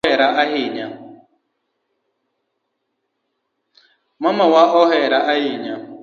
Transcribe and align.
Mamawa 4.23 4.63
ohera 4.81 5.19
ahinya 5.33 5.75